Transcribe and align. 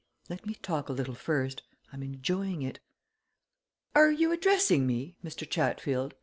"Let 0.29 0.47
me 0.47 0.55
talk 0.55 0.89
a 0.89 0.93
little, 0.93 1.13
first 1.13 1.61
I'm 1.93 2.01
enjoying 2.01 2.63
it. 2.63 2.79
Are 3.93 4.09
you 4.09 4.31
addressing 4.31 4.87
me, 4.87 5.13
Mr. 5.23 5.47
Chatfield?" 5.47 6.15